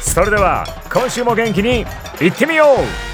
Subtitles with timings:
[0.00, 1.84] それでは今週も元気に
[2.20, 3.10] いってみよう。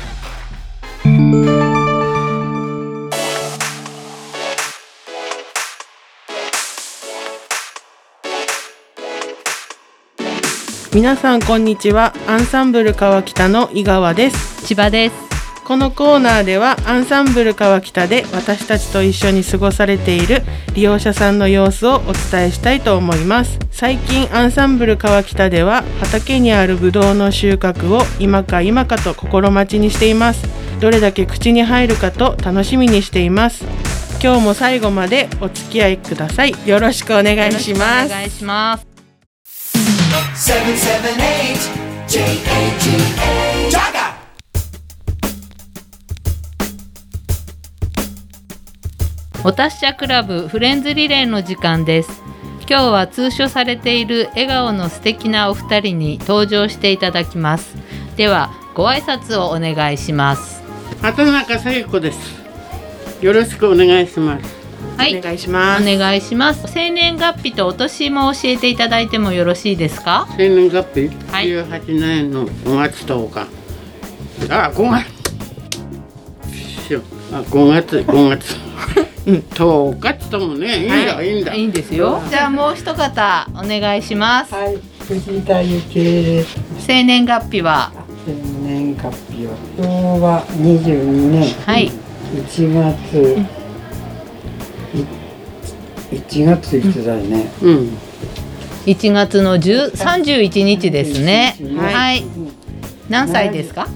[10.94, 12.14] 皆さんこんにちは。
[12.27, 14.64] アンサンブル川北の井川です。
[14.66, 15.25] 千葉です
[15.67, 20.42] このコーナーではアンサンブル川北で私たちと一緒に過ごされている
[20.75, 23.58] 利用者さんの様子をお伝えしたいと思います。
[23.73, 30.47] 最近アンサンブル川北では畑にあるブドウの収穫を今か今かと心待ちにしています。
[30.78, 33.64] どれだけ口に入るかと楽しみにしています。
[34.23, 36.55] 今日も最後までお付き合いください。
[36.64, 38.06] よろしくお願いします。
[38.06, 38.86] お願いします。
[42.08, 44.05] 778
[49.47, 52.20] お達者クラブフレンズリレーの時間です
[52.69, 57.77] 今日は通所されている笑顔の素敵なお二人に登場していただきます
[58.17, 60.64] ではご挨拶をお願いします
[61.00, 62.42] 畑中聖子です。
[63.20, 64.57] よろしくお願いします。
[64.96, 70.27] はいお願いしますお願いします生年月日とお年も教えていただいてもよろしいですか？
[70.36, 73.46] 生年月日、はい18年の5月10日。
[74.52, 75.07] あ、5月。
[77.33, 78.65] あ、5月、5月。
[79.27, 80.83] うん、10日っつってもね、い。
[80.85, 81.55] いんだ、い、いんだ。
[81.55, 82.23] いいんですよ。
[82.31, 84.55] じゃあもう一方お願いします。
[84.55, 86.57] はい、藤田幸恵です。
[86.79, 87.91] 生年月日は？
[88.25, 88.33] 生
[88.63, 91.53] 年月日は昭和22年。
[91.67, 91.91] はい。
[92.35, 93.41] 1月、
[96.13, 97.51] い1月いつだよね。
[97.63, 97.98] うん。
[98.87, 101.57] 1月の10 31日ですね。
[101.77, 102.25] はいはい。
[103.08, 103.89] 何歳ですか？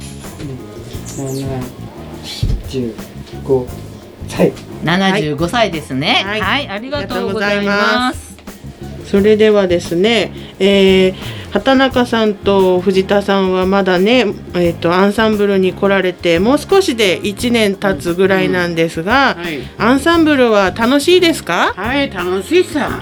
[4.31, 4.53] 75歳。
[4.85, 6.23] 75歳ですね。
[6.25, 8.31] は、はいいありがとうございます。
[9.07, 11.15] それではですね、えー、
[11.51, 14.21] 畑中さんと藤田さんはまだね、
[14.55, 19.59] えー、とアンサンブルに来られてもう少しで1年経つぐらいなんですが、はい。
[19.79, 21.73] アンサンブルは楽しいですか？
[21.77, 23.01] はい、楽しいさ。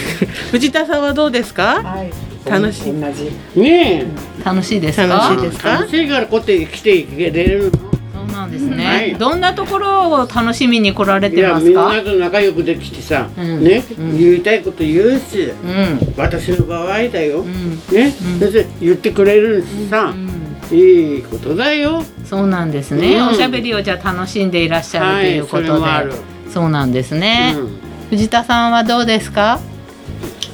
[0.50, 1.82] 藤田さんはどうですか？
[1.82, 2.10] はい。
[2.50, 3.30] 楽しい同じ。
[3.60, 4.06] ね
[4.42, 5.06] 楽しいですか？
[5.06, 5.70] 楽しいですか？
[5.72, 7.90] 楽しいからこうやって来ていけれるの。
[8.40, 11.92] そうなんですね、はいどんなところを楽しみに来られてますか？
[11.92, 16.14] みんなと仲良くできてさ、うんね、うん言いたいこと言うし、うん。
[16.16, 17.40] 私の場合だよ。
[17.40, 17.70] うん。
[17.92, 20.76] ね、それで言ってくれるしさ、うん。
[20.76, 22.02] いいことだよ。
[22.24, 26.12] そうなんですね、うんおしゃべりをじゃあ楽しんでいらっしゃるということで、はいそれもある
[26.48, 27.68] そうなんですね、う
[28.10, 29.60] 藤田さんはどうですか？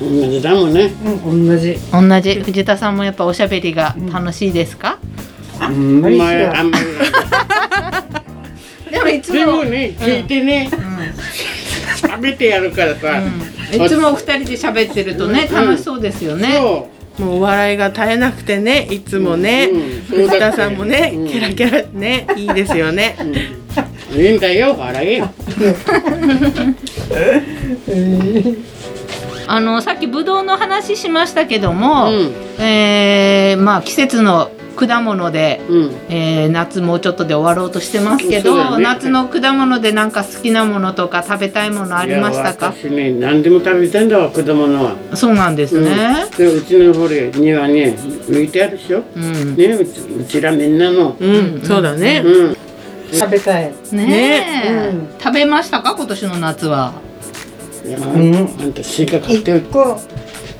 [0.02, 0.92] ん、同じだもんね。
[1.24, 1.76] うん、同じ。
[1.92, 4.98] 同じ藤田さんもやっぱおしゃべりが楽しいですか、
[5.60, 6.84] あんまりまあ、んまり。
[9.06, 10.68] でもいつでもね、聞いてね、
[12.02, 13.22] 喋ってやるからさ。
[13.72, 15.54] いつもお二人で喋ってるとね、うん。
[15.54, 16.54] 楽しそうですよね、
[17.18, 20.26] そもうお笑いが絶えなくてねいつもね、うん。
[20.28, 21.28] 藤田さんもね、うん。
[21.28, 23.16] キラキラねいいですよね、
[24.14, 24.22] う。
[24.22, 25.30] いいんだよ、笑えよ。
[29.48, 32.62] あのさっきぶどうの話しましたけども、うん。
[32.64, 35.94] えーまあ季節の果物で、うん。
[36.08, 38.82] えー夏もうちょっとで終わろうとしてますけど、ね。
[38.82, 42.72] 夏の果物でなんか好きなものとか食べたいものありましたか？
[42.72, 44.96] 私ね、何でも食べてんだわ、果物は。
[45.14, 47.94] そうなんですね、うん、でうちのほれ庭に
[48.28, 49.56] 植えてあるでしょ、うん。
[49.56, 51.16] ねうちうちらみんなの。
[51.18, 52.56] うん、そうだね、うん。
[53.12, 53.72] 食べたい。
[53.92, 55.08] ねえ、うん。
[55.18, 55.94] 食べましたか？
[55.96, 56.92] 今年の夏は。
[57.84, 60.00] いや、んあんたスイカ買って一個。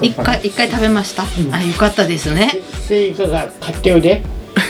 [0.00, 2.50] 一回一回食べました、あよかったですね。
[2.86, 4.22] スイカが買っておいで。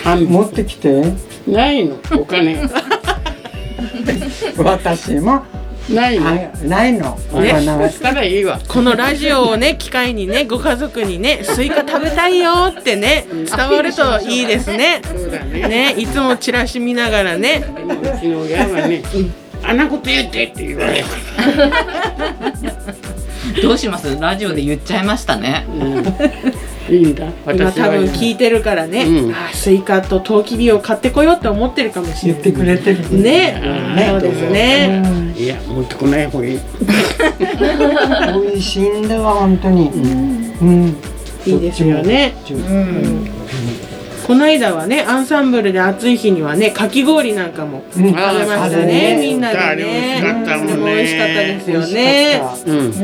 [0.04, 0.28] 半分。
[0.28, 1.02] 持ってきて。
[1.46, 2.56] ないのお金。
[4.56, 5.42] 私も。
[5.88, 6.26] ないの？
[6.26, 7.18] はいないの。
[7.32, 7.50] おね。
[7.90, 8.58] したらいいわ。
[8.66, 15.00] このラジオをね 機会にねご家族にねスイカ食べたいよってね伝わるといいですね。
[15.04, 15.68] そうだね。
[15.68, 17.64] ねいつもチラシ見ながらね。
[18.02, 19.02] うちの親はね
[19.62, 21.04] あんなこと言ってって言われる
[23.62, 24.18] どうします？
[24.20, 25.66] ラジオで言っちゃいましたね。
[26.88, 27.26] いいんだ。
[27.52, 27.72] 今。
[27.72, 29.32] 多分い聞いてるからね、うん。
[29.32, 32.42] あスイカとトウキビを買ってこようって思ってるかもしれない。
[32.42, 33.22] 言ってくれてる。
[33.22, 33.60] ね。
[34.10, 35.02] そうですね、
[35.36, 36.58] いや持ってこない方がいい。
[37.38, 39.90] 美味しいんだわ本当に。
[39.90, 40.96] うん。
[41.46, 42.34] いいですよね。
[42.48, 42.68] どっちも。
[44.26, 47.92] この間はねアンサンブルで暑い日にはねかき氷なんかもうん。
[47.92, 52.40] 食べましたあれねねみんなであれ美味しかったもんねでも美味しかったですよね。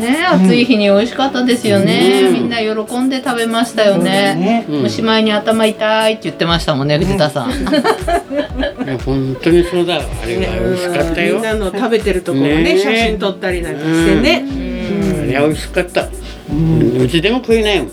[0.01, 2.35] ね暑い日に美味しかったですよね、うん。
[2.35, 7.53] みんな喜んで食べましたよね、うんおしまいに頭痛いって言ってましたもんね藤田さん、
[9.05, 11.35] 本当にそうだわあれは美味しかったよ。
[11.37, 12.79] みんなの食べてるところをねね。
[12.79, 14.45] 写真撮ったりなんかしてね、
[15.23, 16.09] あれは美味しかった。
[16.53, 17.91] うちでも食えないもん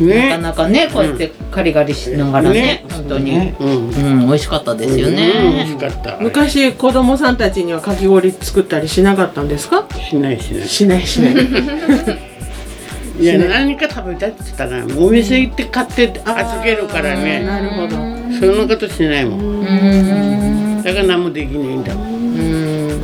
[0.00, 2.84] なかねなかねこうやってカリカリしながらねね。
[2.90, 3.54] 本当に、ね。
[3.60, 3.88] うん。
[3.88, 5.14] うん美味しかったですようん。
[5.14, 5.22] 美
[5.62, 6.16] 味しね、かった。
[6.20, 9.86] 昔子供さんたちにはかき氷作ったりしなかったんですか？
[10.10, 10.68] しないしない。
[10.68, 11.34] しないしない。
[13.20, 17.40] いや何か食べたいって言ったらお店行って買って預けるからね。
[17.44, 17.90] なるほど。
[17.90, 19.40] そんなことしないもん。
[19.40, 19.64] う
[20.80, 20.82] ん。
[20.82, 22.12] だから何もできないんだもん。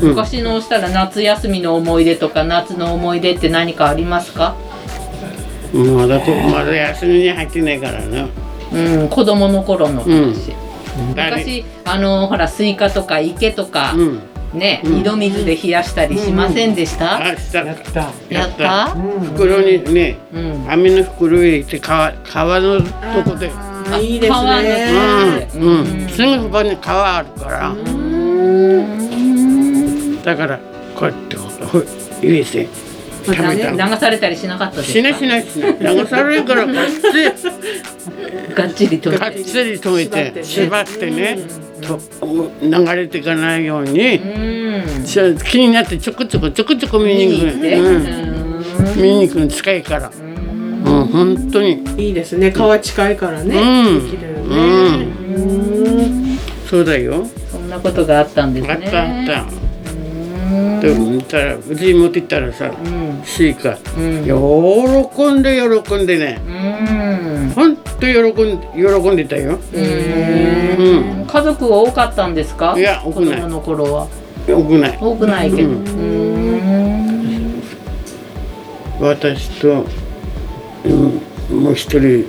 [0.00, 4.56] 昔のしたら夏休みの思い出とか夏の思い出って何かありますか？
[5.73, 8.29] まだとまだ休みに入ってないからな。
[8.73, 10.53] うん子供の頃の話、
[11.15, 14.20] 誰昔あのほらスイカとか池とか、うん。
[14.59, 14.99] ね、うん。
[15.00, 17.59] 井戸水で冷やしたりしませんでした、あした。
[17.61, 18.12] やった。
[18.31, 18.94] やった。
[18.94, 19.20] うん。
[19.35, 20.70] 袋にねうん。
[20.70, 22.87] 網の袋入れて川川のと
[23.31, 23.50] こで。
[24.03, 25.62] いいです川のねうん。
[25.62, 26.09] うん。
[26.09, 27.75] すぐそこに川あるから。
[30.25, 30.59] だから
[30.94, 31.49] こうやってほ
[32.21, 32.69] 入れて
[33.33, 34.93] 流されたりしなかったですか？
[34.93, 41.39] しないしないしない流されるからこっちがっちりとがっつり止めて縛ってね。
[41.81, 42.01] と
[42.61, 44.17] 流れていかないように。
[44.17, 45.05] うん。
[45.05, 47.61] ちょ気になってちょこちょこちょこちょこ見に行く。
[47.61, 48.97] で、うんうん。
[48.97, 50.11] 見に行くの近いから。
[50.11, 50.29] うん
[51.13, 51.85] 本当に。
[51.97, 52.51] いいですね。
[52.51, 54.11] 川近いからね、うん。
[54.11, 54.57] できるよね、
[55.37, 55.39] う
[56.35, 56.39] ん。
[56.69, 57.27] そうだよ。
[57.51, 58.73] そんなことがあったんですね。
[58.73, 59.68] あったあった
[60.81, 63.23] でも見たらうちに持って行ったらさうん。
[63.25, 64.25] スイカうん。
[64.25, 66.41] 喜んで喜んでね。
[66.47, 66.50] う
[67.49, 67.50] ん。
[67.55, 69.59] ほんと喜ん喜んでたよ。
[69.73, 71.27] うん。
[71.27, 72.75] 家族は多かったんですか？
[72.79, 73.41] いや多子くない。
[73.41, 74.09] 供の頃は。
[74.47, 74.99] よくない。
[75.00, 75.71] 多くないけど。
[79.00, 79.85] 私と、
[80.85, 82.25] うん、もう一人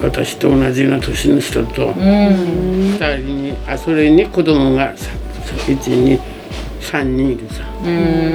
[0.00, 1.94] 私と同じような年の人とうん。
[1.94, 5.10] 二人にあそれに子供がさ
[5.68, 5.88] 一
[6.82, 7.62] に三人いるさ。
[7.84, 8.32] うん。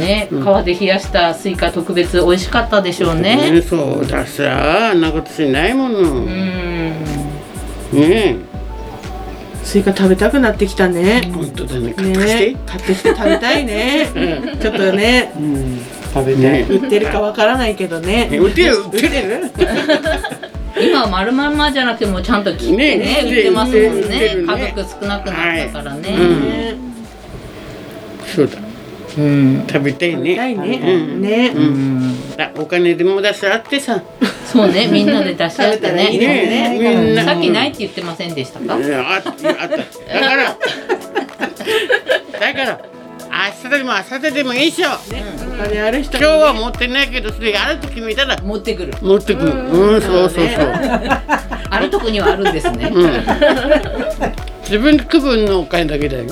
[0.00, 3.50] ね川で冷やしたスイカ特別美味しかったでしょうね。
[3.50, 4.90] ねそうださ。
[4.90, 5.98] あんなことしないもの。
[6.00, 6.28] うん。
[7.92, 8.36] ね
[9.62, 11.22] スイカ食べたくなってきたね。
[11.24, 11.92] え本当だね。
[11.94, 12.56] 買ってきてね。
[12.66, 14.08] 買ってきて食べたいね。
[14.60, 15.32] ちょっとね。
[15.36, 15.80] うん。
[16.14, 16.40] 食べて。
[16.40, 18.28] ね売ってるかわからないけどね。
[18.30, 18.76] え売ってる？
[18.76, 19.50] 売ってる
[20.80, 24.28] 今は丸まんまじゃなくてもちゃんと切ってねね売ってますもんね。
[24.34, 24.52] るね。
[24.52, 26.22] 家族少なくなったからね、う
[26.74, 26.94] ん。
[28.26, 28.58] そうだ。
[29.18, 29.66] うん。
[29.66, 30.78] 食べたい食べたいね。
[30.78, 31.20] ね、うん。
[31.22, 32.16] ね、うん。
[32.38, 34.02] あお金でも出し合ってさ。
[34.44, 34.86] そうね。
[34.86, 37.14] みんなで出し合って 食べたらいいね。
[37.14, 38.74] ねさっきないって言ってませんでしたか？
[38.74, 39.76] あったあった。
[39.76, 39.80] だ
[40.28, 40.56] から。
[42.38, 42.95] だから
[43.36, 44.88] 明日でも明後日でもいいっしょ。
[44.88, 48.40] お金ある人に今日は持ってないけどそれあると決めたら。
[48.42, 48.94] 持ってくる。
[49.02, 49.52] 持ってくる。
[49.52, 50.00] うん。
[50.00, 50.72] そうそうそう。
[51.68, 52.90] あるとこにはあるんですね。
[52.92, 53.10] うん。
[54.62, 56.24] 自分区分のお金だけだよ。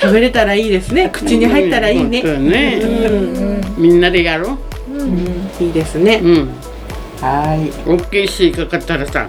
[0.00, 1.08] 食べれたらいいですね。
[1.12, 2.82] 口に入ったらいいね、本当ね。
[3.76, 5.64] みんなでやろう。
[5.64, 6.48] いいですね、うん。
[7.20, 7.70] はい。
[7.88, 9.28] 大きいスイカ買ったらさ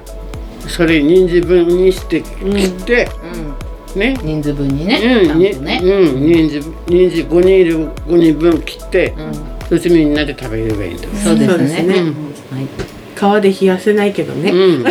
[0.67, 3.48] それ人数分にして切って、うん
[3.95, 4.15] ね。
[4.23, 4.99] 人数分にね、
[5.31, 9.31] うん、にんとね、うん、人数人数5人いる5人分切って、うん。
[9.69, 11.09] そしてみんなで食べればいいんだよ。
[11.23, 11.49] そうですね。
[11.49, 11.93] そうですね
[12.51, 12.59] は
[13.39, 14.87] い、川で冷やせないけどね、うん、川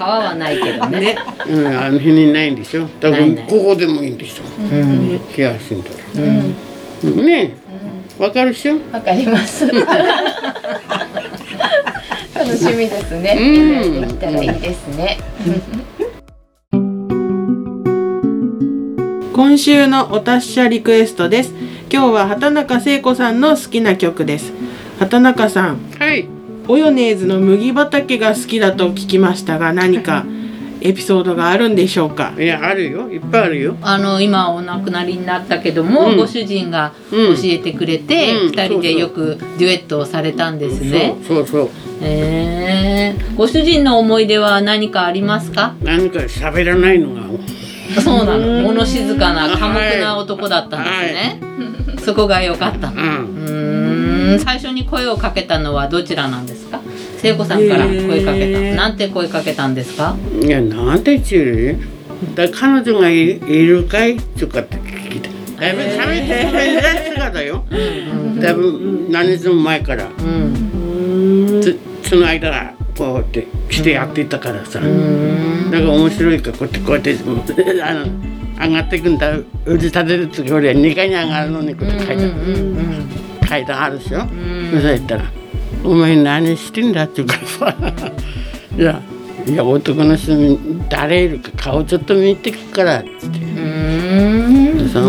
[0.00, 1.00] はないけどね。
[1.00, 1.16] ね。
[1.48, 2.88] うん、あの辺にないんでしょ。
[3.00, 3.46] だからないない。
[3.46, 4.42] ここでもいいんでしょ。
[4.58, 5.20] うん。
[5.36, 6.22] 冷やしてんだら。
[6.24, 6.54] ね。
[6.98, 7.00] え、
[8.22, 8.74] わかるでしょ？
[8.92, 9.66] わかります。
[9.66, 9.76] 楽
[12.56, 13.36] しみですね。
[13.38, 13.42] う
[13.98, 14.00] ん。
[14.00, 15.18] できたらいいですね。
[19.32, 21.54] 今週のお達者リクエストです。
[21.92, 24.52] 今日は畑中聖子さんの好きな曲です。
[24.98, 26.28] 畑中さんはい。
[26.68, 30.24] オヨネーズの麦畑が好きだと聞きましたが何か
[30.82, 32.32] エピソードがあるんでしょうか？
[32.38, 33.08] いやあるよ。
[33.10, 33.76] いっぱいあるよ。
[33.82, 36.16] あの今お亡くなりになったけども、うん。
[36.16, 37.36] ご主人が教うん。
[37.44, 38.50] えてくれて、うん。
[38.50, 41.14] 二人でよくデュエットをされたんですね。
[41.26, 41.68] そうそうそう。
[42.02, 45.74] えー、ご主人の思い出は何かありますか？
[45.82, 47.20] 何か喋らないのが
[48.02, 48.62] そうなの。
[48.62, 51.40] 物静かな寡黙な男だったんですね。
[52.04, 52.90] そこが良かった。
[52.90, 52.94] の。
[53.02, 54.38] ううん。
[54.38, 56.80] 最初に声をかけたのはどちらなんですか？
[57.18, 60.16] 聖子さんから声かけた、へーなんて声かけたんですか？
[60.42, 61.78] いやなんて言う
[62.26, 62.34] の？
[62.34, 65.28] だ彼女がいいるかいとかって聞いた
[65.60, 67.64] だいぶ喋って喋だよ。
[68.40, 70.04] だいぶ何日も前から。
[70.04, 71.60] うん。
[71.62, 75.70] つその間こうやって来てやっていたからさ、うん。
[75.70, 78.06] だから面白いからこうやってこうやってあの
[78.60, 79.36] 上がっていくんだ。
[79.36, 79.44] う
[79.78, 82.30] ち立てる時俺は2階に上がるのにこうやって階段、
[83.48, 84.28] 階段あるでしょ、そう
[84.82, 85.24] 言ったら
[85.82, 87.76] 「お前何してんだ?」って言うからさ
[88.78, 89.00] 「いや
[89.46, 93.10] いや男の人に誰いるか顔ちょっと見てくから」って。
[93.10, 94.88] うん。
[94.90, 95.00] そ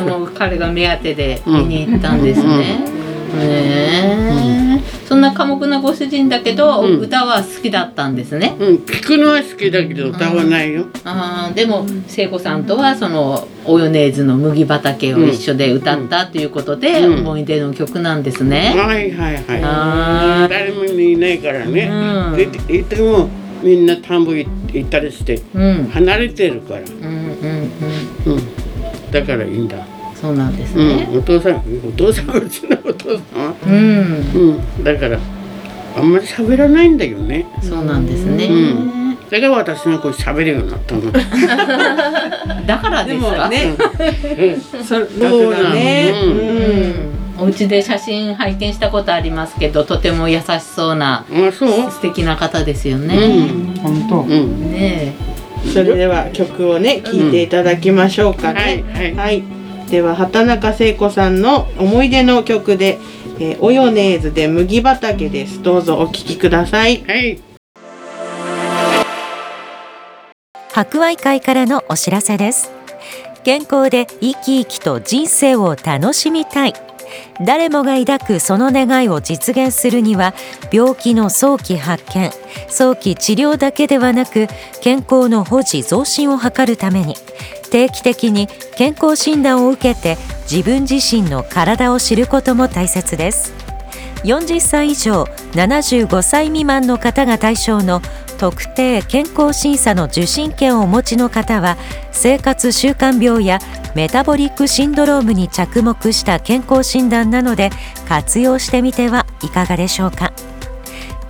[0.00, 2.99] の彼が目当てで見に行ったんですね。
[3.38, 4.20] へ
[4.76, 8.54] えそんな寡黙なご主人だけど、うん歌は好きだったんですね。
[8.58, 10.86] うん、聞くのは好きだけど歌わないよ。
[11.04, 18.72] あーでも聖子さんとはそのオヨネーズの麦畑を一緒で歌ったということで、うん思い出の曲なんですね。
[18.76, 19.44] はいはいはい。
[19.62, 21.90] あー誰もいないからね。
[21.90, 23.28] うんでいても
[23.62, 26.80] みんな田んぼ行ったりしてうん離れてるから。
[26.80, 27.70] うんうん
[28.26, 29.10] うんうん。
[29.10, 29.76] だからいいんだ。
[30.20, 30.88] そうなんですうん。
[30.88, 31.08] ね。
[31.14, 33.54] お父さんお父さんうちのお父さんは。
[33.66, 34.84] うん、うん。
[34.84, 35.18] だから
[35.96, 37.46] あんまり喋らないんだよね。
[37.62, 38.46] そうなんですね。
[38.46, 38.52] う
[38.96, 39.00] ん
[39.30, 41.02] だから私がこう喋るようになったの。
[42.66, 43.44] だからでですか。
[43.44, 43.76] もね、
[44.82, 46.10] そそう楽だね。
[46.12, 46.38] なのうん
[47.38, 50.42] うん、お家で写真拝見したことありますけどとても優し
[50.74, 51.90] そうなあそう？
[51.92, 53.16] 素敵な方ですようね。
[53.46, 53.74] ん。
[53.80, 54.16] 本当。
[54.22, 54.72] うん。
[54.72, 55.12] ね
[55.72, 58.82] それでは曲をね聴いていただきましょうかね。
[58.92, 59.42] はいはい
[59.90, 62.98] では畑中聖子さんの思い出の曲で、
[63.38, 65.62] えーオヨネーズで麦畑です。
[65.62, 67.02] どうぞお聴きください。
[67.04, 67.50] はい。
[70.72, 72.70] 博愛会からのお知らせです
[73.42, 76.74] 健康で生き生きと人生を楽しみたい
[77.44, 80.32] 誰もが抱くその願いを実現するには
[80.72, 82.30] 病気の早期発見
[82.68, 84.46] 早期治療だけではなく
[84.80, 87.16] 健康の保持増進を図るために
[87.70, 90.16] 定期的に健康診断を受けて
[90.50, 93.54] 自分自身の体を知ることも大切です。
[94.24, 98.02] 40歳以上75歳未満の方が対象の
[98.38, 101.76] 特定健康審査の受診券をお持ちの方は
[102.10, 103.58] 生活習慣病や
[103.94, 107.70] メタボリックシンドロームに着目した健康診断なので
[108.08, 110.32] 活用してみてはいかがでしょうか。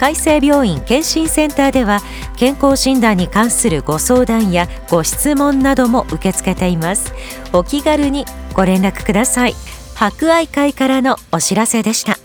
[0.00, 2.00] 海生病院健診センターでは
[2.34, 7.12] 健康診断に関するご相談やご質問なども受け付けています。
[7.52, 9.54] お気軽にご連絡ください。
[9.96, 12.16] 博愛会からのお知らせでした。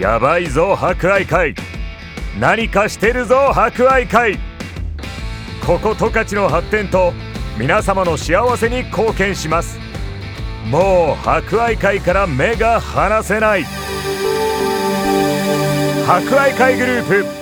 [0.00, 1.54] やばいぞ博愛会。
[2.40, 4.38] 何かしてるぞ博愛会。
[5.66, 7.12] ここ十勝の発展と
[7.58, 9.78] 皆様の幸せに貢献します。
[10.70, 13.87] もう博愛会から目が離せない。
[16.08, 17.37] 博愛会グループ